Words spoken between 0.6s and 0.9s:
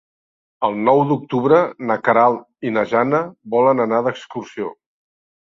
El